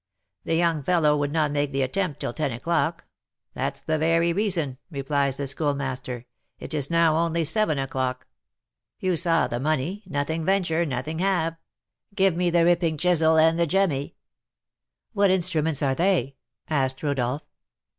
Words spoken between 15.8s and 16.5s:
are they?"